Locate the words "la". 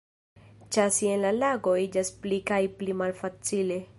1.25-1.33